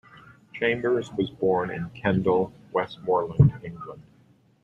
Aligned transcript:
Chambers 0.53 1.13
was 1.13 1.29
born 1.29 1.69
in 1.69 1.91
Kendal, 1.91 2.51
Westmorland, 2.73 3.63
England. 3.63 4.01